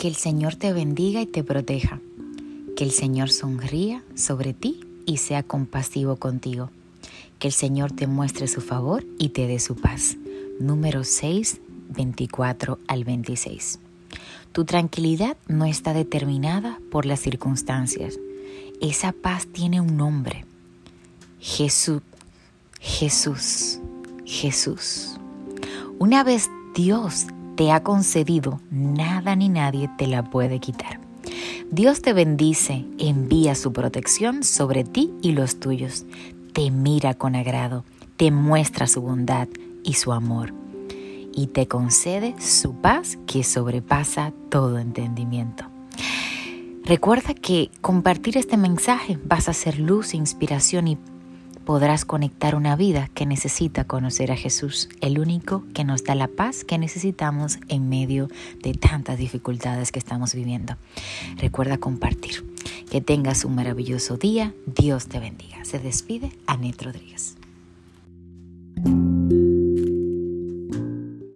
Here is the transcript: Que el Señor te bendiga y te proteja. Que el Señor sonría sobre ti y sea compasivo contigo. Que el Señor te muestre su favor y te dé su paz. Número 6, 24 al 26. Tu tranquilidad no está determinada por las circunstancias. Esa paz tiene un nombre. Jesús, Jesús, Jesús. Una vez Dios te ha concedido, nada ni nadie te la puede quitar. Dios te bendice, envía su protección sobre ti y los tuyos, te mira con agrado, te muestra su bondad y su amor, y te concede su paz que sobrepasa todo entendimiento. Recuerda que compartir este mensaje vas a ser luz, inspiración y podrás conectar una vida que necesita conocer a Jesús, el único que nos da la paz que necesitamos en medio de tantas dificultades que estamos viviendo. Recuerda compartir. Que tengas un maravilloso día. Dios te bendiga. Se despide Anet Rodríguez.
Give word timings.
Que 0.00 0.08
el 0.08 0.16
Señor 0.16 0.56
te 0.56 0.72
bendiga 0.72 1.20
y 1.20 1.26
te 1.26 1.44
proteja. 1.44 2.00
Que 2.74 2.84
el 2.84 2.90
Señor 2.90 3.28
sonría 3.30 4.02
sobre 4.14 4.54
ti 4.54 4.80
y 5.04 5.18
sea 5.18 5.42
compasivo 5.42 6.16
contigo. 6.16 6.70
Que 7.38 7.48
el 7.48 7.52
Señor 7.52 7.92
te 7.92 8.06
muestre 8.06 8.48
su 8.48 8.62
favor 8.62 9.04
y 9.18 9.28
te 9.28 9.46
dé 9.46 9.60
su 9.60 9.76
paz. 9.76 10.16
Número 10.58 11.04
6, 11.04 11.60
24 11.90 12.78
al 12.88 13.04
26. 13.04 13.78
Tu 14.52 14.64
tranquilidad 14.64 15.36
no 15.48 15.66
está 15.66 15.92
determinada 15.92 16.80
por 16.90 17.04
las 17.04 17.20
circunstancias. 17.20 18.18
Esa 18.80 19.12
paz 19.12 19.48
tiene 19.52 19.82
un 19.82 19.98
nombre. 19.98 20.46
Jesús, 21.40 22.00
Jesús, 22.80 23.80
Jesús. 24.24 25.18
Una 25.98 26.24
vez 26.24 26.48
Dios 26.74 27.26
te 27.56 27.72
ha 27.72 27.82
concedido, 27.82 28.60
nada 28.70 29.36
ni 29.36 29.48
nadie 29.48 29.90
te 29.98 30.06
la 30.06 30.24
puede 30.24 30.60
quitar. 30.60 31.00
Dios 31.70 32.02
te 32.02 32.12
bendice, 32.12 32.84
envía 32.98 33.54
su 33.54 33.72
protección 33.72 34.42
sobre 34.42 34.84
ti 34.84 35.12
y 35.22 35.32
los 35.32 35.60
tuyos, 35.60 36.04
te 36.52 36.70
mira 36.70 37.14
con 37.14 37.36
agrado, 37.36 37.84
te 38.16 38.30
muestra 38.30 38.86
su 38.86 39.02
bondad 39.02 39.48
y 39.84 39.94
su 39.94 40.12
amor, 40.12 40.52
y 41.32 41.46
te 41.48 41.68
concede 41.68 42.34
su 42.40 42.74
paz 42.74 43.18
que 43.26 43.44
sobrepasa 43.44 44.32
todo 44.48 44.78
entendimiento. 44.78 45.64
Recuerda 46.84 47.34
que 47.34 47.70
compartir 47.80 48.36
este 48.36 48.56
mensaje 48.56 49.18
vas 49.24 49.48
a 49.48 49.52
ser 49.52 49.78
luz, 49.78 50.12
inspiración 50.12 50.88
y 50.88 50.98
podrás 51.64 52.04
conectar 52.04 52.54
una 52.54 52.76
vida 52.76 53.08
que 53.14 53.26
necesita 53.26 53.84
conocer 53.84 54.32
a 54.32 54.36
Jesús, 54.36 54.88
el 55.00 55.18
único 55.18 55.64
que 55.74 55.84
nos 55.84 56.04
da 56.04 56.14
la 56.14 56.28
paz 56.28 56.64
que 56.64 56.78
necesitamos 56.78 57.58
en 57.68 57.88
medio 57.88 58.28
de 58.62 58.74
tantas 58.74 59.18
dificultades 59.18 59.92
que 59.92 59.98
estamos 59.98 60.34
viviendo. 60.34 60.76
Recuerda 61.36 61.78
compartir. 61.78 62.44
Que 62.90 63.00
tengas 63.00 63.44
un 63.44 63.54
maravilloso 63.54 64.16
día. 64.16 64.52
Dios 64.66 65.06
te 65.06 65.20
bendiga. 65.20 65.64
Se 65.64 65.78
despide 65.78 66.32
Anet 66.46 66.82
Rodríguez. 66.82 67.39